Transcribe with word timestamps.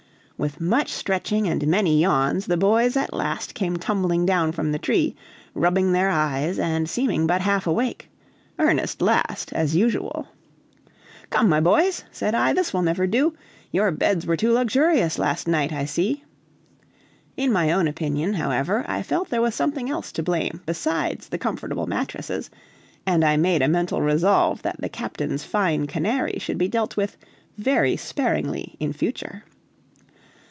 With 0.43 0.59
much 0.59 0.89
stretching 0.91 1.47
and 1.47 1.67
many 1.67 2.01
yawns, 2.01 2.47
the 2.47 2.57
boys 2.57 2.97
at 2.97 3.13
last 3.13 3.53
came 3.53 3.77
tumbling 3.77 4.25
down 4.25 4.53
from 4.53 4.71
the 4.71 4.79
tree, 4.79 5.15
rubbing 5.53 5.91
their 5.91 6.09
eyes 6.09 6.57
and 6.57 6.89
seeming 6.89 7.27
but 7.27 7.41
half 7.41 7.67
awake; 7.67 8.09
Ernest 8.57 9.03
last, 9.03 9.53
as 9.53 9.75
usual. 9.75 10.29
"Come, 11.29 11.47
my 11.47 11.59
boys," 11.59 12.05
said 12.11 12.33
I, 12.33 12.53
"this 12.53 12.73
will 12.73 12.81
never 12.81 13.05
do! 13.05 13.35
Your 13.71 13.91
beds 13.91 14.25
were 14.25 14.35
too 14.35 14.51
luxurious 14.51 15.19
last 15.19 15.47
night, 15.47 15.71
I 15.71 15.85
see." 15.85 16.23
In 17.37 17.51
my 17.53 17.71
own 17.71 17.87
opinion, 17.87 18.33
however, 18.33 18.83
I 18.87 19.03
felt 19.03 19.29
there 19.29 19.43
was 19.43 19.53
something 19.53 19.91
else 19.91 20.11
to 20.13 20.23
blame 20.23 20.61
besides 20.65 21.29
the 21.29 21.37
comfortable 21.37 21.85
mattresses, 21.85 22.49
and 23.05 23.23
I 23.23 23.37
made 23.37 23.61
a 23.61 23.67
mental 23.67 24.01
resolve 24.01 24.63
that 24.63 24.81
the 24.81 24.89
captain's 24.89 25.43
fine 25.43 25.85
Canary 25.85 26.39
should 26.39 26.57
be 26.57 26.67
dealt 26.67 26.97
with 26.97 27.15
very 27.59 27.95
sparingly 27.95 28.75
in 28.79 28.91
future. 28.91 29.43